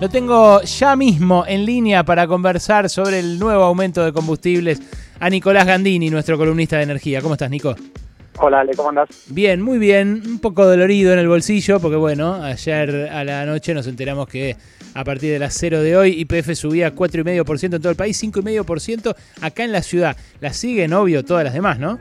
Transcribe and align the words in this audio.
Lo 0.00 0.08
tengo 0.08 0.62
ya 0.62 0.94
mismo 0.94 1.44
en 1.44 1.66
línea 1.66 2.04
para 2.04 2.28
conversar 2.28 2.88
sobre 2.88 3.18
el 3.18 3.36
nuevo 3.36 3.64
aumento 3.64 4.04
de 4.04 4.12
combustibles 4.12 4.80
a 5.18 5.28
Nicolás 5.28 5.66
Gandini, 5.66 6.08
nuestro 6.08 6.38
columnista 6.38 6.76
de 6.76 6.84
energía. 6.84 7.20
¿Cómo 7.20 7.34
estás, 7.34 7.50
Nico? 7.50 7.74
Hola, 8.38 8.60
Ale, 8.60 8.74
¿cómo 8.76 8.90
andás? 8.90 9.08
Bien, 9.28 9.60
muy 9.60 9.78
bien. 9.78 10.22
Un 10.24 10.38
poco 10.38 10.64
dolorido 10.64 11.12
en 11.12 11.18
el 11.18 11.26
bolsillo 11.26 11.80
porque, 11.80 11.96
bueno, 11.96 12.34
ayer 12.34 13.08
a 13.10 13.24
la 13.24 13.44
noche 13.44 13.74
nos 13.74 13.88
enteramos 13.88 14.28
que 14.28 14.54
a 14.94 15.02
partir 15.02 15.32
de 15.32 15.40
las 15.40 15.54
0 15.54 15.82
de 15.82 15.96
hoy 15.96 16.10
IPF 16.20 16.54
subía 16.54 16.94
4,5% 16.94 17.74
en 17.74 17.82
todo 17.82 17.90
el 17.90 17.96
país, 17.96 18.22
5,5% 18.22 19.16
acá 19.42 19.64
en 19.64 19.72
la 19.72 19.82
ciudad. 19.82 20.16
La 20.40 20.52
siguen, 20.52 20.92
obvio, 20.92 21.24
todas 21.24 21.42
las 21.42 21.54
demás, 21.54 21.80
¿no? 21.80 21.98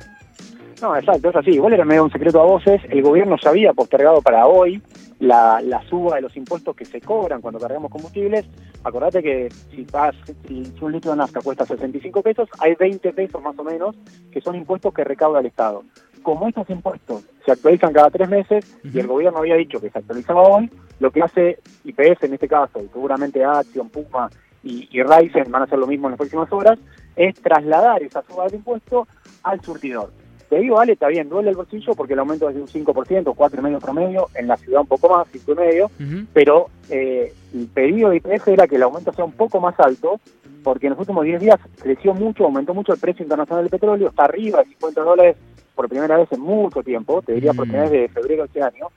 No, 0.83 0.95
exacto, 0.95 1.31
es 1.31 1.35
así. 1.35 1.49
Igual 1.49 1.73
era 1.73 1.83
medio 1.83 2.03
un 2.03 2.11
secreto 2.11 2.39
a 2.39 2.45
voces. 2.45 2.79
El 2.91 3.01
gobierno 3.01 3.39
se 3.39 3.49
había 3.49 3.73
postergado 3.73 4.21
para 4.21 4.45
hoy 4.45 4.83
la, 5.19 5.81
suba 5.89 6.15
de 6.15 6.21
los 6.21 6.35
impuestos 6.35 6.75
que 6.75 6.85
se 6.85 7.01
cobran 7.01 7.41
cuando 7.41 7.59
cargamos 7.59 7.91
combustibles. 7.91 8.45
Acordate 8.83 9.21
que 9.23 9.49
si, 9.71 9.85
vas, 9.91 10.15
si 10.47 10.73
un 10.81 10.91
litro 10.91 11.11
de 11.11 11.17
nafta 11.17 11.41
cuesta 11.41 11.65
65 11.65 12.21
pesos, 12.21 12.49
hay 12.59 12.75
20 12.75 13.13
pesos 13.13 13.41
más 13.41 13.57
o 13.57 13.63
menos 13.63 13.95
que 14.31 14.41
son 14.41 14.55
impuestos 14.55 14.93
que 14.93 15.03
recauda 15.03 15.39
el 15.39 15.47
Estado. 15.47 15.83
Como 16.21 16.47
estos 16.47 16.69
impuestos 16.69 17.23
se 17.45 17.51
actualizan 17.51 17.93
cada 17.93 18.09
tres 18.09 18.29
meses 18.29 18.77
y 18.83 18.99
el 18.99 19.07
gobierno 19.07 19.39
había 19.39 19.55
dicho 19.55 19.79
que 19.79 19.89
se 19.89 19.99
actualizaba 19.99 20.41
hoy, 20.41 20.69
lo 20.99 21.11
que 21.11 21.21
hace 21.21 21.59
IPS 21.85 22.23
en 22.23 22.33
este 22.33 22.47
caso, 22.47 22.81
y 22.83 22.87
seguramente 22.87 23.43
Action, 23.43 23.89
Puma 23.89 24.29
y, 24.63 24.89
y 24.91 25.03
Ryzen 25.03 25.51
van 25.51 25.61
a 25.61 25.65
hacer 25.65 25.79
lo 25.79 25.87
mismo 25.87 26.07
en 26.07 26.11
las 26.11 26.17
próximas 26.17 26.51
horas, 26.51 26.77
es 27.15 27.35
trasladar 27.41 28.03
esa 28.03 28.23
suba 28.23 28.47
de 28.47 28.57
impuessto 28.57 29.07
al 29.43 29.61
surtidor. 29.61 30.11
Te 30.49 30.59
digo, 30.59 30.79
Ale, 30.79 30.93
está 30.93 31.07
bien, 31.07 31.27
duele 31.27 31.49
el 31.49 31.57
bolsillo 31.57 31.93
porque 31.93 32.13
el 32.13 32.19
aumento 32.19 32.47
es 32.47 32.55
de 32.55 32.61
un 32.61 32.67
5%, 32.67 32.85
4,5% 33.23 33.81
promedio, 33.81 34.27
en 34.35 34.47
la 34.47 34.55
ciudad 34.55 34.81
un 34.81 34.87
poco 34.87 35.09
más, 35.09 35.27
5,5%, 35.27 36.27
pero 36.33 36.69
eh, 36.89 37.33
el 37.53 37.67
pedido 37.67 38.09
de 38.09 38.17
IPF 38.17 38.47
era 38.47 38.67
que 38.67 38.77
el 38.77 38.83
aumento 38.83 39.11
sea 39.11 39.25
un 39.25 39.33
poco 39.33 39.59
más 39.59 39.77
alto, 39.79 40.21
porque 40.63 40.87
en 40.87 40.91
los 40.91 40.99
últimos 40.99 41.25
10 41.25 41.41
días 41.41 41.59
creció 41.81 42.13
mucho, 42.13 42.45
aumentó 42.45 42.73
mucho 42.73 42.93
el 42.93 42.99
precio 42.99 43.23
internacional 43.23 43.65
del 43.65 43.71
petróleo, 43.71 44.09
está 44.09 44.23
arriba 44.23 44.59
de 44.59 44.69
50 44.69 45.01
dólares 45.01 45.35
por 45.75 45.89
primera 45.89 46.17
vez 46.17 46.31
en 46.31 46.39
mucho 46.39 46.81
tiempo, 46.81 47.21
te 47.21 47.33
diría 47.33 47.53
por 47.53 47.67
mm. 47.67 47.69
primera 47.69 47.89
vez 47.89 48.01
de 48.01 48.07
febrero 48.07 48.43
de 48.43 48.47
este 48.47 48.61
año, 48.63 48.87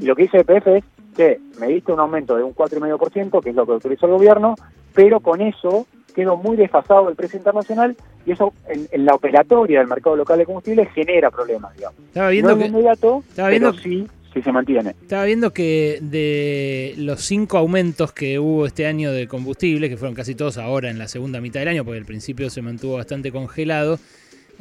y 0.00 0.06
lo 0.06 0.14
que 0.14 0.22
dice 0.22 0.38
IPF 0.38 0.66
es 0.68 0.84
que 1.16 1.40
me 1.60 1.66
diste 1.66 1.92
un 1.92 2.00
aumento 2.00 2.36
de 2.36 2.44
un 2.44 2.54
4,5%, 2.54 3.42
que 3.42 3.50
es 3.50 3.56
lo 3.56 3.66
que 3.66 3.72
autorizó 3.72 4.06
el 4.06 4.12
gobierno, 4.12 4.54
pero 4.94 5.20
con 5.20 5.40
eso 5.40 5.86
quedó 6.10 6.36
muy 6.36 6.56
desfasado 6.56 7.08
el 7.08 7.16
precio 7.16 7.38
internacional 7.38 7.96
y 8.26 8.32
eso 8.32 8.52
en, 8.68 9.04
la 9.04 9.14
operatoria 9.14 9.78
del 9.78 9.88
mercado 9.88 10.16
local 10.16 10.38
de 10.38 10.46
combustibles 10.46 10.88
genera 10.92 11.30
problemas, 11.30 11.74
digamos. 11.74 11.98
Estaba 11.98 12.28
viendo 12.30 12.50
no 12.50 12.58
que, 12.58 12.66
inmediato, 12.66 13.24
estaba 13.28 13.48
viendo, 13.48 13.70
pero 13.72 13.82
sí, 13.82 14.06
sí 14.32 14.42
se 14.42 14.52
mantiene. 14.52 14.90
Estaba 15.02 15.24
viendo 15.24 15.52
que 15.52 15.98
de 16.02 16.94
los 16.98 17.22
cinco 17.22 17.58
aumentos 17.58 18.12
que 18.12 18.38
hubo 18.38 18.66
este 18.66 18.86
año 18.86 19.12
de 19.12 19.26
combustible, 19.26 19.88
que 19.88 19.96
fueron 19.96 20.14
casi 20.14 20.34
todos 20.34 20.58
ahora 20.58 20.90
en 20.90 20.98
la 20.98 21.08
segunda 21.08 21.40
mitad 21.40 21.60
del 21.60 21.68
año, 21.68 21.84
porque 21.84 21.98
al 21.98 22.06
principio 22.06 22.50
se 22.50 22.62
mantuvo 22.62 22.96
bastante 22.96 23.32
congelado, 23.32 23.98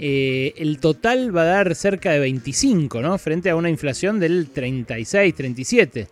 eh, 0.01 0.53
el 0.57 0.79
total 0.79 1.35
va 1.35 1.41
a 1.41 1.45
dar 1.45 1.75
cerca 1.75 2.11
de 2.11 2.19
25, 2.19 3.01
¿no? 3.01 3.17
Frente 3.17 3.49
a 3.49 3.55
una 3.57 3.69
inflación 3.69 4.19
del 4.19 4.49
36, 4.49 5.35
37. 5.35 6.07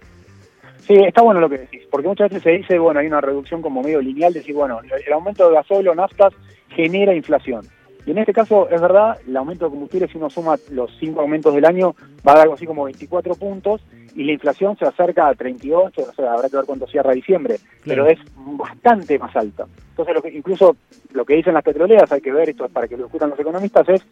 Sí, 0.88 0.94
está 0.94 1.22
bueno 1.22 1.42
lo 1.42 1.50
que 1.50 1.58
decís, 1.58 1.84
porque 1.92 2.08
muchas 2.08 2.30
veces 2.30 2.44
se 2.44 2.52
dice, 2.52 2.80
bueno, 2.80 3.02
hay 3.02 3.08
una 3.08 3.20
reducción 3.20 3.62
como 3.62 3.84
medio 3.84 4.00
lineal, 4.00 4.32
decir, 4.32 4.56
bueno, 4.56 4.80
el 4.82 5.14
aumento 5.14 5.50
de 5.50 5.56
gasoil 5.56 5.90
o 5.90 5.96
naftas 5.96 6.34
genera 6.70 7.14
inflación. 7.14 7.68
Y 8.06 8.12
en 8.12 8.20
este 8.20 8.32
caso, 8.32 8.70
es 8.70 8.80
verdad, 8.80 9.18
el 9.28 9.36
aumento 9.36 9.66
de 9.66 9.72
combustible, 9.72 10.08
si 10.08 10.18
uno 10.18 10.30
suma 10.30 10.56
los 10.72 10.90
cinco 10.98 11.20
aumentos 11.20 11.54
del 11.54 11.66
año, 11.66 11.94
va 12.26 12.32
a 12.32 12.36
dar 12.36 12.44
algo 12.44 12.54
así 12.54 12.66
como 12.66 12.86
24 12.86 13.36
puntos, 13.36 13.82
y 14.16 14.24
la 14.24 14.32
inflación 14.32 14.78
se 14.78 14.86
acerca 14.86 15.28
a 15.28 15.36
38, 15.36 16.02
o 16.10 16.14
sea, 16.14 16.32
habrá 16.32 16.48
que 16.48 16.56
ver 16.56 16.66
cuánto 16.66 16.88
cierra 16.88 17.12
diciembre, 17.12 17.58
pero 17.84 18.08
es 18.08 18.18
bastante 18.36 19.20
más 19.20 19.36
alta. 19.36 19.66
Entonces, 19.90 20.16
lo 20.16 20.22
que, 20.22 20.30
incluso 20.30 20.78
lo 21.12 21.26
que 21.26 21.36
dicen 21.36 21.54
las 21.54 21.66
petroleras, 21.66 22.10
hay 22.14 22.22
que 22.22 22.32
ver, 22.32 22.48
esto 22.48 22.70
para 22.70 22.88
que 22.88 22.96
lo 22.96 23.04
discutan 23.04 23.30
los 23.30 23.40
economistas, 23.40 23.90
es 23.90 24.08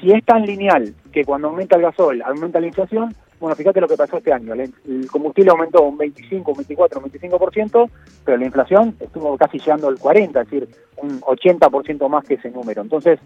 si 0.00 0.10
es 0.10 0.24
tan 0.24 0.46
lineal 0.46 0.94
que 1.12 1.24
cuando 1.24 1.48
aumenta 1.48 1.76
el 1.76 1.82
gasol 1.82 2.22
aumenta 2.22 2.60
la 2.60 2.66
inflación, 2.66 3.14
bueno, 3.40 3.56
fíjate 3.56 3.80
lo 3.80 3.88
que 3.88 3.96
pasó 3.96 4.18
este 4.18 4.32
año. 4.32 4.54
El, 4.54 4.72
combustible 5.10 5.50
aumentó 5.50 5.82
un 5.82 5.96
25, 5.98 6.50
un 6.50 6.56
24, 6.56 7.00
un 7.00 7.10
25%, 7.10 7.90
pero 8.24 8.36
la 8.36 8.44
inflación 8.44 8.96
estuvo 9.00 9.36
casi 9.36 9.58
llegando 9.58 9.88
al 9.88 9.98
40, 9.98 10.40
es 10.40 10.50
decir, 10.50 10.68
un 10.96 11.20
80% 11.20 12.08
más 12.08 12.24
que 12.24 12.34
ese 12.34 12.50
número. 12.50 12.82
Entonces, 12.82 13.18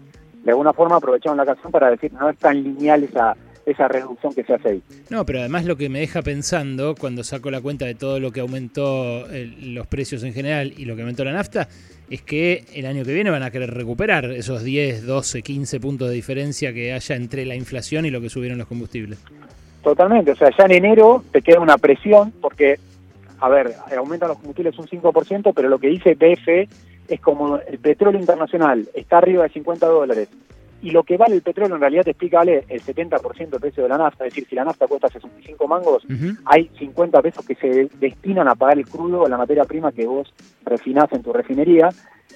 de 0.43 0.51
alguna 0.51 0.73
forma 0.73 0.97
aprovecharon 0.97 1.37
la 1.37 1.43
ocasión 1.43 1.71
para 1.71 1.89
decir, 1.89 2.11
no 2.13 2.29
es 2.29 2.37
tan 2.37 2.61
lineal 2.61 3.03
esa, 3.03 3.35
esa 3.65 3.87
reducción 3.87 4.33
que 4.33 4.43
se 4.43 4.53
hace 4.53 4.69
ahí. 4.69 4.83
No, 5.09 5.25
pero 5.25 5.39
además 5.39 5.65
lo 5.65 5.77
que 5.77 5.89
me 5.89 5.99
deja 5.99 6.21
pensando 6.21 6.95
cuando 6.95 7.23
saco 7.23 7.51
la 7.51 7.61
cuenta 7.61 7.85
de 7.85 7.95
todo 7.95 8.19
lo 8.19 8.31
que 8.31 8.39
aumentó 8.39 9.25
los 9.61 9.87
precios 9.87 10.23
en 10.23 10.33
general 10.33 10.73
y 10.75 10.85
lo 10.85 10.95
que 10.95 11.01
aumentó 11.01 11.23
la 11.23 11.33
nafta, 11.33 11.67
es 12.09 12.21
que 12.23 12.65
el 12.73 12.85
año 12.85 13.03
que 13.03 13.13
viene 13.13 13.29
van 13.29 13.43
a 13.43 13.51
querer 13.51 13.73
recuperar 13.73 14.25
esos 14.31 14.63
10, 14.63 15.05
12, 15.05 15.41
15 15.41 15.79
puntos 15.79 16.09
de 16.09 16.15
diferencia 16.15 16.73
que 16.73 16.93
haya 16.93 17.15
entre 17.15 17.45
la 17.45 17.55
inflación 17.55 18.05
y 18.05 18.09
lo 18.09 18.21
que 18.21 18.29
subieron 18.29 18.57
los 18.57 18.67
combustibles. 18.67 19.19
Totalmente, 19.83 20.31
o 20.31 20.35
sea, 20.35 20.49
ya 20.57 20.65
en 20.65 20.71
enero 20.71 21.23
te 21.31 21.41
queda 21.41 21.59
una 21.59 21.77
presión 21.77 22.33
porque, 22.41 22.79
a 23.39 23.47
ver, 23.47 23.73
aumentan 23.97 24.29
los 24.29 24.37
combustibles 24.37 24.77
un 24.77 24.87
5%, 24.87 25.53
pero 25.55 25.69
lo 25.69 25.79
que 25.79 25.87
dice 25.87 26.15
BF 26.15 26.69
es 27.07 27.21
como 27.21 27.57
el 27.57 27.79
petróleo 27.79 28.19
internacional 28.19 28.87
está 28.93 29.19
arriba 29.19 29.43
de 29.43 29.49
50 29.49 29.87
dólares 29.87 30.29
y 30.81 30.91
lo 30.91 31.03
que 31.03 31.17
vale 31.17 31.35
el 31.35 31.41
petróleo 31.41 31.75
en 31.75 31.81
realidad 31.81 32.03
te 32.03 32.11
explica, 32.11 32.37
vale 32.37 32.63
el 32.67 32.81
70% 32.81 33.49
del 33.49 33.59
precio 33.59 33.83
de 33.83 33.89
la 33.89 33.97
nafta, 33.97 34.25
es 34.25 34.33
decir, 34.33 34.47
si 34.49 34.55
la 34.55 34.63
nafta 34.63 34.87
cuesta 34.87 35.09
65 35.09 35.67
mangos, 35.67 36.05
hay 36.45 36.69
50 36.77 37.21
pesos 37.21 37.45
que 37.45 37.55
se 37.55 37.89
destinan 37.99 38.47
a 38.47 38.55
pagar 38.55 38.77
el 38.77 38.87
crudo 38.87 39.21
o 39.21 39.27
la 39.27 39.37
materia 39.37 39.65
prima 39.65 39.91
que 39.91 40.05
vos 40.05 40.33
refinás 40.63 41.11
en 41.11 41.21
tu 41.21 41.33
refinería. 41.33 41.89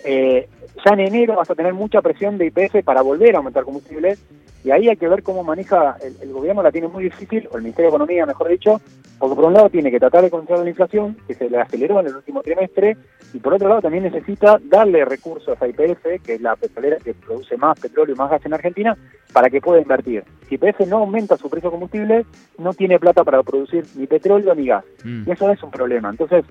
Eh, 0.03 0.50
ya 0.84 0.94
en 0.94 1.00
enero 1.00 1.36
vas 1.38 1.50
a 1.50 1.56
tener 1.56 1.74
mucha 1.74 2.02
presión 2.02 2.38
de 2.38 2.48
IPF 2.48 2.84
para 2.84 3.02
volver 3.02 3.36
a 3.36 3.38
aumentar 3.38 3.64
combustibles 3.64 4.22
y 4.63 4.72
ahí 4.72 4.88
hay 4.88 4.96
que 4.96 5.07
ver 5.07 5.24
cómo 5.24 5.44
maneja 5.44 5.97
el, 6.22 6.31
gobierno, 6.31 6.63
la 6.63 6.72
tiene 6.72 6.88
muy 6.88 7.03
difícil, 7.03 7.47
o 7.51 7.57
el 7.57 7.63
Ministerio 7.63 7.91
de 7.91 7.96
Economía, 7.96 8.25
mejor 8.25 8.47
dicho, 8.47 8.81
porque 9.19 9.35
por 9.35 9.46
un 9.46 9.53
lado 9.53 9.69
tiene 9.69 9.91
que 9.91 10.00
tratar 10.00 10.24
de 10.24 10.29
controlar 10.29 10.63
la 10.63 10.69
inflación, 10.69 11.18
que 11.28 11.34
se 11.34 11.50
le 11.50 11.59
aceleró 11.59 12.00
en 12.00 12.07
el 12.07 12.16
último 12.16 12.41
trimestre, 12.41 12.96
y 13.34 13.40
por 13.40 13.53
otro 13.53 13.68
lado 13.68 13.81
también 13.81 14.03
necesita 14.03 14.59
darle 14.63 15.03
recursos 15.03 15.62
a 15.62 15.68
IPF, 15.68 16.23
que 16.23 16.35
es 16.35 16.41
la 16.41 16.56
petrolera 16.56 16.97
que 16.97 17.13
produce 17.13 17.57
más 17.57 17.78
petróleo 17.79 18.16
y 18.16 18.18
más 18.18 18.29
gas 18.29 18.46
en 18.46 18.53
Argentina, 18.53 18.97
para 19.34 19.50
que 19.50 19.59
pueda 19.59 19.81
invertir. 19.81 20.23
Si 20.47 20.56
IPF 20.56 20.88
no 20.88 21.00
aumenta 21.00 21.35
su 21.35 21.50
precio 21.50 21.69
de 21.69 21.73
combustible, 21.73 22.25
no 22.57 22.73
tiene 22.73 23.00
plata 23.00 23.23
para 23.23 23.44
producir 23.44 23.85
ni 23.96 24.07
petróleo 24.07 24.56
ni 24.56 24.68
gas. 24.68 24.85
Mm. 25.03 25.23
Y 25.28 25.31
eso 25.31 25.52
es 25.52 25.62
un 25.62 25.72
problema. 25.72 26.09
Entonces, 26.09 26.46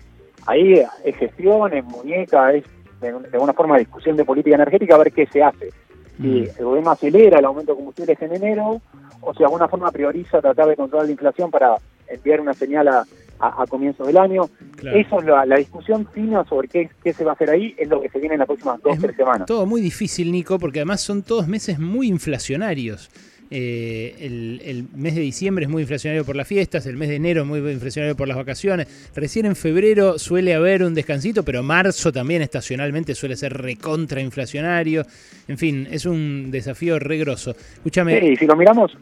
ahí 0.46 0.74
es 1.04 1.16
gestión, 1.16 1.72
es 1.72 1.84
muñeca, 1.84 2.52
es 2.52 2.64
de, 3.00 3.08
alguna 3.08 3.52
forma 3.52 3.78
discusión 3.78 4.16
de 4.16 4.24
política 4.24 4.56
energética, 4.56 4.96
a 4.96 4.98
ver 4.98 5.12
qué 5.12 5.26
se 5.26 5.42
hace 5.42 5.70
si 6.16 6.22
mm. 6.22 6.44
el 6.58 6.64
gobierno 6.64 6.90
acelera 6.90 7.38
el 7.38 7.44
aumento 7.44 7.72
de 7.72 7.76
combustibles 7.76 8.22
en 8.22 8.34
enero 8.34 8.80
o 9.20 9.32
si 9.32 9.38
de 9.38 9.44
alguna 9.44 9.68
forma 9.68 9.90
prioriza 9.90 10.40
tratar 10.40 10.68
de 10.68 10.76
controlar 10.76 11.06
la 11.06 11.12
inflación 11.12 11.50
para 11.50 11.76
enviar 12.08 12.40
una 12.40 12.54
señal 12.54 12.88
a, 12.88 13.04
a, 13.38 13.66
comienzos 13.66 14.06
del 14.06 14.18
año. 14.18 14.48
Eso 14.82 15.18
es 15.18 15.24
la, 15.24 15.56
discusión 15.56 16.06
fina 16.12 16.44
sobre 16.44 16.68
qué, 16.68 16.90
qué, 17.02 17.12
se 17.12 17.24
va 17.24 17.32
a 17.32 17.34
hacer 17.34 17.50
ahí, 17.50 17.74
es 17.76 17.88
lo 17.88 18.00
que 18.00 18.08
se 18.08 18.18
viene 18.18 18.34
en 18.34 18.40
las 18.40 18.46
próximas 18.46 18.80
dos 18.82 18.98
o 18.98 19.00
tres 19.00 19.16
semanas. 19.16 19.46
Todo 19.46 19.66
muy 19.66 19.80
difícil, 19.80 20.30
Nico, 20.30 20.58
porque 20.58 20.80
además 20.80 21.00
son 21.00 21.22
todos 21.22 21.48
meses 21.48 21.78
muy 21.78 22.08
inflacionarios. 22.08 23.10
Eh, 23.54 24.16
el, 24.18 24.86
mes 24.94 25.14
de 25.14 25.20
diciembre 25.20 25.66
es 25.66 25.70
muy 25.70 25.82
inflacionario 25.82 26.24
por 26.24 26.36
las 26.36 26.48
fiestas, 26.48 26.86
el 26.86 26.96
mes 26.96 27.10
de 27.10 27.16
enero 27.16 27.42
es 27.42 27.46
muy 27.46 27.58
inflacionario 27.58 28.16
por 28.16 28.26
las 28.26 28.38
vacaciones. 28.38 29.10
Recién 29.14 29.44
en 29.44 29.56
febrero 29.56 30.18
suele 30.18 30.54
haber 30.54 30.82
un 30.82 30.94
descansito, 30.94 31.42
pero 31.42 31.62
marzo 31.62 32.10
también 32.10 32.40
estacionalmente 32.40 33.14
suele 33.14 33.36
ser 33.36 33.52
recontrainflacionario. 33.52 35.04
En 35.48 35.58
fin, 35.58 35.86
es 35.90 36.06
un 36.06 36.50
desafío 36.50 36.98
regroso. 36.98 37.50
Escúchame. 37.50 38.20
Sí, 38.20 38.36
si 38.36 38.46
lo 38.46 38.56
miramos 38.56 38.96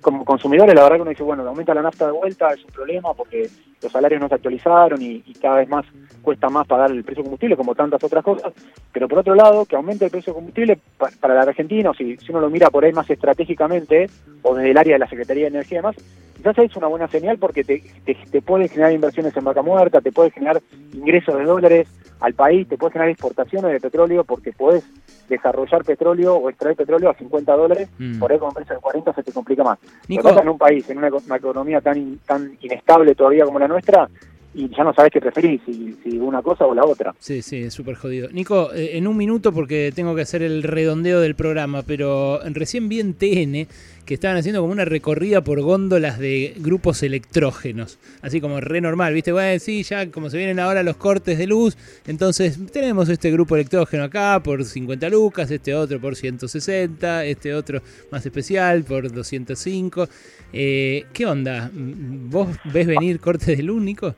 como 0.00 0.24
consumidores, 0.24 0.72
la 0.72 0.84
verdad 0.84 0.98
que 0.98 1.02
uno 1.02 1.10
dice, 1.10 1.24
bueno, 1.24 1.42
aumenta 1.42 1.74
la 1.74 1.82
nafta 1.82 2.06
de 2.06 2.12
vuelta, 2.12 2.52
es 2.52 2.64
un 2.64 2.70
problema 2.70 3.12
porque 3.12 3.48
los 3.82 3.90
salarios 3.90 4.20
no 4.20 4.28
se 4.28 4.36
actualizaron 4.36 5.02
y, 5.02 5.20
cada 5.40 5.56
vez 5.56 5.68
más 5.68 5.84
cuesta 6.22 6.48
más 6.48 6.66
pagar 6.66 6.90
el 6.90 7.04
precio 7.04 7.22
de 7.22 7.26
combustible, 7.26 7.56
como 7.56 7.74
tantas 7.74 8.02
otras 8.02 8.22
cosas. 8.22 8.52
Pero 8.92 9.08
por 9.08 9.18
otro 9.18 9.34
lado, 9.34 9.64
que 9.64 9.76
aumente 9.76 10.04
el 10.04 10.10
precio 10.10 10.32
de 10.32 10.36
combustible 10.36 10.78
para, 11.20 11.34
la 11.34 11.42
Argentina, 11.42 11.92
si 11.96 12.16
uno 12.28 12.40
lo 12.40 12.50
mira 12.50 12.70
por 12.70 12.84
ahí 12.84 12.92
más 12.92 13.08
estratégicamente, 13.10 13.95
o 14.42 14.54
desde 14.54 14.70
el 14.70 14.78
área 14.78 14.94
de 14.94 14.98
la 15.00 15.08
Secretaría 15.08 15.44
de 15.44 15.48
Energía 15.48 15.76
y 15.76 15.82
demás, 15.82 15.96
quizás 16.36 16.58
es 16.58 16.76
una 16.76 16.86
buena 16.86 17.08
señal 17.08 17.38
porque 17.38 17.64
te, 17.64 17.82
te, 18.04 18.42
puede 18.42 18.68
generar 18.68 18.92
inversiones 18.92 19.36
en 19.36 19.44
vaca 19.44 19.62
muerta, 19.62 20.00
te 20.00 20.12
puede 20.12 20.30
generar 20.30 20.60
ingresos 20.92 21.36
de 21.36 21.44
dólares 21.44 21.88
al 22.20 22.34
país, 22.34 22.68
te 22.68 22.76
puede 22.76 22.92
generar 22.92 23.10
exportaciones 23.10 23.72
de 23.72 23.80
petróleo 23.80 24.24
porque 24.24 24.52
puedes 24.52 24.84
desarrollar 25.28 25.84
petróleo 25.84 26.36
o 26.36 26.48
extraer 26.48 26.76
petróleo 26.76 27.10
a 27.10 27.14
50 27.14 27.56
dólares, 27.56 27.88
mm. 27.98 28.18
por 28.18 28.30
ahí 28.30 28.38
con 28.38 28.48
un 28.48 28.54
precio 28.54 28.76
de 28.76 28.80
40 28.80 29.12
se 29.12 29.22
te 29.22 29.32
complica 29.32 29.64
más. 29.64 29.78
Nico, 30.08 30.28
en 30.28 30.48
un 30.48 30.58
país, 30.58 30.88
en 30.88 30.98
una, 30.98 31.08
economía 31.08 31.80
tan, 31.80 32.18
tan 32.26 32.56
inestable 32.60 33.14
todavía 33.14 33.44
como 33.44 33.58
la 33.58 33.68
nuestra, 33.68 34.08
y 34.56 34.74
ya 34.74 34.84
no 34.84 34.94
sabes 34.94 35.12
qué 35.12 35.20
preferís, 35.20 35.60
si, 35.66 36.18
una 36.18 36.40
cosa 36.40 36.64
o 36.64 36.74
la 36.74 36.84
otra. 36.84 37.14
Sí, 37.18 37.42
sí, 37.42 37.58
es 37.58 37.74
súper 37.74 37.94
jodido. 37.94 38.30
Nico, 38.32 38.72
eh, 38.72 38.96
en 38.96 39.06
un 39.06 39.14
minuto 39.14 39.52
porque 39.52 39.92
tengo 39.94 40.14
que 40.14 40.22
hacer 40.22 40.42
el 40.42 40.62
redondeo 40.62 41.20
del 41.20 41.34
programa, 41.34 41.82
pero 41.82 42.40
recién 42.54 42.88
vi 42.88 43.00
en 43.00 43.12
TN 43.12 43.68
que 44.06 44.14
estaban 44.14 44.38
haciendo 44.38 44.62
como 44.62 44.72
una 44.72 44.86
recorrida 44.86 45.42
por 45.42 45.60
góndolas 45.60 46.18
de 46.18 46.54
grupos 46.56 47.02
electrógenos, 47.02 47.98
así 48.22 48.40
como 48.40 48.60
re 48.60 48.80
normal, 48.80 49.12
¿viste? 49.12 49.32
Bueno, 49.32 49.58
sí, 49.58 49.82
ya 49.82 50.10
como 50.10 50.30
se 50.30 50.38
vienen 50.38 50.58
ahora 50.58 50.82
los 50.82 50.96
cortes 50.96 51.36
de 51.36 51.46
luz, 51.46 51.76
entonces 52.06 52.58
tenemos 52.72 53.10
este 53.10 53.30
grupo 53.30 53.56
electrógeno 53.56 54.04
acá 54.04 54.40
por 54.42 54.64
50 54.64 55.10
lucas, 55.10 55.50
este 55.50 55.74
otro 55.74 56.00
por 56.00 56.16
160, 56.16 57.24
este 57.26 57.52
otro 57.52 57.82
más 58.10 58.24
especial 58.24 58.84
por 58.84 59.12
205. 59.12 60.08
Eh, 60.52 61.04
¿Qué 61.12 61.26
onda? 61.26 61.70
¿Vos 61.74 62.56
ves 62.72 62.86
venir 62.86 63.20
cortes 63.20 63.58
de 63.58 63.62
luz, 63.62 63.82
Nico? 63.82 64.14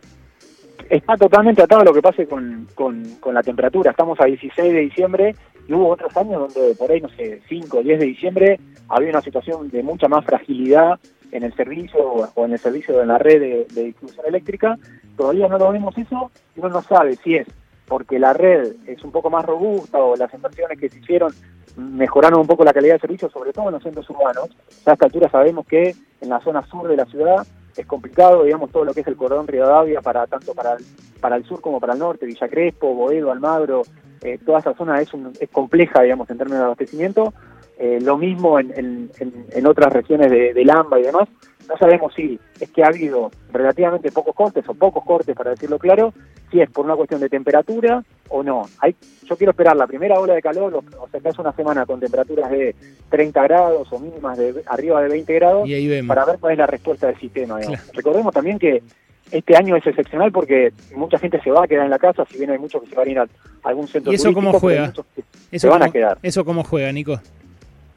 Está 0.90 1.16
totalmente 1.16 1.62
atado 1.62 1.84
lo 1.84 1.92
que 1.92 2.00
pase 2.00 2.26
con, 2.26 2.66
con, 2.74 3.04
con 3.20 3.34
la 3.34 3.42
temperatura. 3.42 3.90
Estamos 3.90 4.18
a 4.20 4.24
16 4.24 4.72
de 4.72 4.80
diciembre 4.80 5.34
y 5.68 5.74
hubo 5.74 5.88
otros 5.88 6.16
años 6.16 6.54
donde 6.54 6.74
por 6.76 6.90
ahí, 6.90 7.00
no 7.00 7.10
sé, 7.10 7.42
5 7.46 7.78
o 7.78 7.82
10 7.82 7.98
de 7.98 8.06
diciembre 8.06 8.60
había 8.88 9.10
una 9.10 9.20
situación 9.20 9.68
de 9.68 9.82
mucha 9.82 10.08
más 10.08 10.24
fragilidad 10.24 10.98
en 11.30 11.42
el 11.42 11.54
servicio 11.54 11.98
o 12.34 12.44
en 12.44 12.52
el 12.52 12.58
servicio 12.58 12.98
de 12.98 13.04
la 13.04 13.18
red 13.18 13.66
de, 13.68 13.82
distribución 13.84 14.26
eléctrica. 14.26 14.78
Todavía 15.16 15.46
no 15.48 15.58
lo 15.58 15.72
vemos 15.72 15.96
eso 15.98 16.30
y 16.56 16.60
uno 16.60 16.70
no 16.70 16.82
sabe 16.82 17.16
si 17.16 17.36
es 17.36 17.46
porque 17.86 18.18
la 18.18 18.32
red 18.32 18.74
es 18.86 19.02
un 19.02 19.12
poco 19.12 19.28
más 19.28 19.44
robusta 19.44 19.98
o 19.98 20.16
las 20.16 20.32
inversiones 20.32 20.78
que 20.78 20.88
se 20.88 20.98
hicieron 20.98 21.32
mejoraron 21.76 22.40
un 22.40 22.46
poco 22.46 22.64
la 22.64 22.72
calidad 22.72 22.94
de 22.94 23.00
servicio, 23.00 23.30
sobre 23.30 23.52
todo 23.52 23.68
en 23.68 23.74
los 23.74 23.82
centros 23.82 24.08
urbanos. 24.10 24.48
a 24.86 24.92
esta 24.92 25.04
altura 25.04 25.30
sabemos 25.30 25.66
que 25.66 25.94
en 26.20 26.28
la 26.28 26.40
zona 26.40 26.66
sur 26.66 26.88
de 26.88 26.96
la 26.96 27.04
ciudad 27.04 27.46
es 27.78 27.86
complicado, 27.86 28.44
digamos, 28.44 28.70
todo 28.70 28.84
lo 28.84 28.92
que 28.92 29.00
es 29.00 29.06
el 29.06 29.16
cordón 29.16 29.46
Rivadavia, 29.46 30.00
para, 30.00 30.26
tanto 30.26 30.54
para 30.54 30.74
el, 30.74 30.84
para 31.20 31.36
el 31.36 31.44
sur 31.44 31.60
como 31.60 31.80
para 31.80 31.92
el 31.92 31.98
norte, 31.98 32.26
Villa 32.26 32.48
Crespo, 32.48 32.94
Boedo, 32.94 33.30
Almagro, 33.30 33.82
eh, 34.22 34.38
toda 34.44 34.58
esa 34.58 34.74
zona 34.74 35.00
es, 35.00 35.10
es 35.40 35.48
compleja, 35.50 36.02
digamos, 36.02 36.28
en 36.30 36.38
términos 36.38 36.60
de 36.60 36.64
abastecimiento. 36.64 37.32
Eh, 37.78 38.00
lo 38.00 38.18
mismo 38.18 38.58
en, 38.58 39.08
en, 39.16 39.66
otras 39.68 39.92
regiones 39.92 40.32
de, 40.32 40.52
de, 40.52 40.64
Lamba 40.64 40.98
y 40.98 41.04
demás. 41.04 41.28
No 41.68 41.76
sabemos 41.76 42.12
si 42.12 42.40
es 42.58 42.68
que 42.70 42.82
ha 42.82 42.88
habido 42.88 43.30
relativamente 43.52 44.10
pocos 44.10 44.34
cortes 44.34 44.68
o 44.68 44.74
pocos 44.74 45.04
cortes, 45.04 45.36
para 45.36 45.50
decirlo 45.50 45.78
claro, 45.78 46.12
si 46.50 46.60
es 46.60 46.68
por 46.68 46.84
una 46.84 46.96
cuestión 46.96 47.20
de 47.20 47.28
temperatura 47.28 48.02
o 48.28 48.42
no. 48.42 48.68
Hay, 48.80 48.94
yo 49.24 49.36
quiero 49.36 49.50
esperar 49.50 49.76
la 49.76 49.86
primera 49.86 50.18
ola 50.18 50.34
de 50.34 50.42
calor, 50.42 50.74
o, 50.74 51.08
sea, 51.08 51.20
que 51.20 51.28
es 51.28 51.38
una 51.38 51.52
semana 51.52 51.86
con 51.86 52.00
temperaturas 52.00 52.50
de 52.50 52.74
30 53.10 53.42
grados 53.42 53.88
o 53.92 53.98
mínimas 53.98 54.38
de 54.38 54.62
arriba 54.66 55.02
de 55.02 55.08
20 55.08 55.34
grados, 55.34 55.68
para 56.06 56.24
ver 56.24 56.38
cuál 56.38 56.52
es 56.52 56.58
la 56.58 56.66
respuesta 56.66 57.06
del 57.06 57.18
sistema. 57.18 57.58
Recordemos 57.92 58.32
también 58.32 58.58
que 58.58 58.82
este 59.30 59.56
año 59.56 59.76
es 59.76 59.86
excepcional 59.86 60.32
porque 60.32 60.72
mucha 60.94 61.18
gente 61.18 61.40
se 61.42 61.50
va 61.50 61.64
a 61.64 61.68
quedar 61.68 61.84
en 61.84 61.90
la 61.90 61.98
casa, 61.98 62.24
si 62.30 62.38
bien 62.38 62.50
hay 62.50 62.58
muchos 62.58 62.82
que 62.82 62.88
se 62.88 62.94
van 62.94 63.08
a 63.08 63.10
ir 63.10 63.18
a 63.18 63.26
algún 63.64 63.86
centro 63.86 64.12
¿Y 64.12 64.14
eso 64.14 64.32
cómo 64.32 64.52
juega? 64.54 64.86
Eso 64.86 65.04
se 65.52 65.68
van 65.68 65.82
a 65.82 65.90
quedar. 65.90 66.18
¿Eso 66.22 66.44
cómo 66.44 66.64
juega, 66.64 66.90
Nico? 66.92 67.20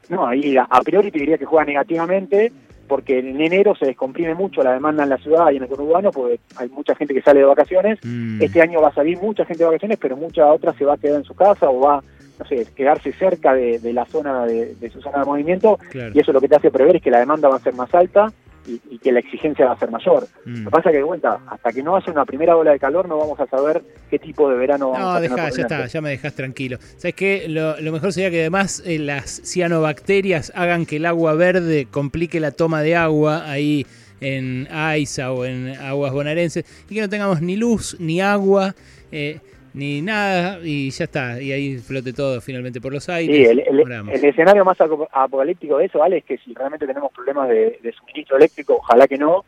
No, 0.08 0.26
ahí 0.26 0.56
a, 0.56 0.80
priori 0.82 1.10
te 1.10 1.18
diría 1.18 1.38
que 1.38 1.44
juega 1.46 1.64
negativamente 1.64 2.52
porque 2.92 3.20
en 3.20 3.40
enero 3.40 3.74
se 3.74 3.86
descomprime 3.86 4.34
mucho 4.34 4.62
la 4.62 4.74
demanda 4.74 5.02
en 5.04 5.08
la 5.08 5.16
ciudad 5.16 5.50
y 5.50 5.56
en 5.56 5.62
el 5.62 5.68
conurbano 5.70 6.10
porque 6.10 6.40
hay 6.56 6.68
mucha 6.68 6.94
gente 6.94 7.14
que 7.14 7.22
sale 7.22 7.40
de 7.40 7.46
vacaciones. 7.46 7.98
Mm. 8.02 8.42
Este 8.42 8.60
año 8.60 8.82
va 8.82 8.88
a 8.88 8.94
salir 8.94 9.16
mucha 9.16 9.46
gente 9.46 9.62
de 9.62 9.70
vacaciones, 9.70 9.96
pero 9.98 10.14
mucha 10.14 10.52
otra 10.52 10.74
se 10.74 10.84
va 10.84 10.92
a 10.92 10.98
quedar 10.98 11.16
en 11.16 11.24
su 11.24 11.34
casa 11.34 11.70
o 11.70 11.80
va 11.80 12.02
no 12.38 12.44
sé, 12.44 12.66
quedarse 12.76 13.10
cerca 13.14 13.54
de, 13.54 13.80
la 13.94 14.04
zona 14.04 14.44
de, 14.44 14.90
su 14.92 15.00
zona 15.00 15.20
de 15.20 15.24
movimiento 15.24 15.78
y 16.12 16.20
eso 16.20 16.34
lo 16.34 16.40
que 16.42 16.48
te 16.48 16.56
hace 16.56 16.70
prever 16.70 16.96
es 16.96 17.02
que 17.02 17.10
la 17.10 17.20
demanda 17.20 17.48
va 17.48 17.56
a 17.56 17.60
ser 17.60 17.72
más 17.72 17.94
alta 17.94 18.30
y, 18.66 18.98
que 18.98 19.12
la 19.12 19.20
exigencia 19.20 19.66
va 19.66 19.72
a 19.72 19.78
ser 19.78 19.90
mayor. 19.90 20.26
Mm. 20.44 20.58
Lo 20.58 20.64
que 20.64 20.70
pasa 20.70 20.90
es 20.90 20.92
que, 20.92 20.98
de 20.98 21.04
vuelta, 21.04 21.40
hasta 21.48 21.72
que 21.72 21.82
no 21.82 21.96
haya 21.96 22.12
una 22.12 22.24
primera 22.24 22.56
ola 22.56 22.72
de 22.72 22.78
calor 22.78 23.08
no 23.08 23.18
vamos 23.18 23.38
a 23.40 23.46
saber 23.46 23.82
qué 24.10 24.18
tipo 24.18 24.48
de 24.48 24.56
verano 24.56 24.90
vamos 24.90 25.16
a 25.16 25.20
tener. 25.20 25.38
No, 25.38 25.48
ya 25.48 25.62
está, 25.62 25.86
ya 25.86 26.00
me 26.00 26.10
dejas 26.10 26.34
tranquilo. 26.34 26.78
¿Sabes 26.96 27.14
qué? 27.14 27.46
Lo, 27.48 27.92
mejor 27.92 28.12
sería 28.12 28.30
que 28.30 28.40
además 28.40 28.82
eh, 28.86 28.98
las 28.98 29.42
cianobacterias 29.44 30.52
hagan 30.54 30.86
que 30.86 30.96
el 30.96 31.06
agua 31.06 31.34
verde 31.34 31.86
complique 31.90 32.40
la 32.40 32.52
toma 32.52 32.82
de 32.82 32.96
agua 32.96 33.50
ahí 33.50 33.86
en 34.20 34.68
AISA 34.70 35.32
o 35.32 35.44
en 35.44 35.70
aguas 35.76 36.12
bonaerenses 36.12 36.64
y 36.88 36.94
que 36.94 37.00
no 37.00 37.08
tengamos 37.08 37.42
ni 37.42 37.56
luz 37.56 37.96
ni 37.98 38.20
agua. 38.20 38.74
Eh, 39.10 39.40
ni 39.74 40.02
nada 40.02 40.58
y 40.62 40.90
ya 40.90 41.04
está, 41.04 41.40
y 41.40 41.52
ahí 41.52 41.78
flote 41.78 42.12
todo 42.12 42.40
finalmente 42.40 42.80
por 42.80 42.92
los 42.92 43.08
aires. 43.08 43.34
Sí, 43.34 43.44
el, 43.44 44.24
escenario 44.24 44.64
más 44.64 44.78
apocalíptico 44.80 45.78
de 45.78 45.86
eso, 45.86 45.98
¿vale? 45.98 46.18
Es 46.18 46.24
que 46.24 46.38
si 46.38 46.52
realmente 46.54 46.86
tenemos 46.86 47.12
problemas 47.12 47.48
de, 47.48 47.94
suministro 47.98 48.36
eléctrico, 48.36 48.76
ojalá 48.76 49.08
que 49.08 49.16
no, 49.16 49.44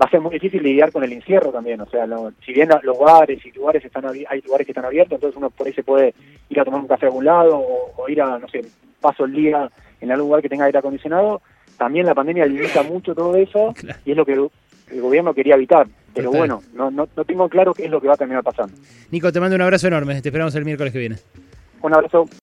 va 0.00 0.06
a 0.06 0.10
ser 0.10 0.20
muy 0.20 0.32
difícil 0.32 0.62
lidiar 0.62 0.92
con 0.92 1.04
el 1.04 1.12
encierro 1.12 1.50
también, 1.50 1.80
o 1.80 1.86
sea, 1.86 2.06
si 2.44 2.52
bien 2.52 2.68
los 2.82 2.98
bares 2.98 3.44
y 3.44 3.52
lugares 3.52 3.84
están 3.84 4.04
hay 4.06 4.40
lugares 4.42 4.66
que 4.66 4.72
están 4.72 4.84
abiertos, 4.84 5.16
entonces 5.16 5.36
uno 5.36 5.50
por 5.50 5.66
ahí 5.66 5.72
se 5.72 5.82
puede 5.82 6.14
ir 6.48 6.60
a 6.60 6.64
tomar 6.64 6.80
un 6.80 6.88
café 6.88 7.06
a 7.06 7.08
algún 7.08 7.24
lado 7.24 7.58
o, 7.96 8.08
ir 8.08 8.20
a, 8.20 8.38
no 8.38 8.48
sé, 8.48 8.62
paso 9.00 9.24
el 9.24 9.32
día 9.32 9.70
en 10.00 10.10
algún 10.10 10.28
lugar 10.28 10.42
que 10.42 10.48
tenga 10.48 10.66
aire 10.66 10.78
acondicionado, 10.78 11.40
también 11.78 12.06
la 12.06 12.14
pandemia 12.14 12.46
limita 12.46 12.82
mucho 12.82 13.14
todo 13.14 13.36
eso 13.36 13.74
y 14.04 14.10
es 14.10 14.16
lo 14.16 14.26
que 14.26 14.34
el 14.34 15.00
gobierno 15.00 15.32
quería 15.32 15.54
evitar. 15.54 15.86
Pero 16.14 16.30
bueno, 16.30 16.62
no, 16.74 16.90
no, 16.90 17.08
no 17.16 17.24
tengo 17.24 17.48
claro 17.48 17.72
qué 17.72 17.84
es 17.86 17.90
lo 17.90 18.00
que 18.00 18.08
va 18.08 18.14
a 18.14 18.16
terminar 18.16 18.42
pasando. 18.42 18.74
Nico, 19.10 19.32
te 19.32 19.40
mando 19.40 19.56
un 19.56 19.62
abrazo 19.62 19.86
enorme. 19.86 20.20
Te 20.20 20.28
esperamos 20.28 20.54
el 20.54 20.64
miércoles 20.64 20.92
que 20.92 20.98
viene. 20.98 21.16
Un 21.82 21.94
abrazo. 21.94 22.28